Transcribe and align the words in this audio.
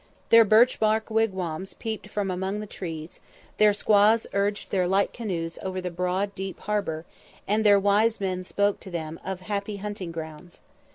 Their 0.29 0.43
birch 0.45 0.79
bark 0.79 1.11
wigwams 1.11 1.75
peeped 1.75 2.09
from 2.09 2.31
among 2.31 2.59
the 2.59 2.65
trees, 2.65 3.19
their 3.57 3.71
squaws 3.71 4.25
urged 4.33 4.71
their 4.71 4.87
light 4.87 5.13
canoes 5.13 5.59
over 5.61 5.79
the 5.79 5.91
broad 5.91 6.33
deep 6.33 6.59
harbour, 6.61 7.05
and 7.47 7.63
their 7.63 7.79
wise 7.79 8.19
men 8.19 8.43
spoke 8.43 8.79
to 8.79 8.89
them 8.89 9.19
of 9.23 9.37
the 9.37 9.43
"happy 9.45 9.77
hunting 9.77 10.11
grounds." 10.11 10.59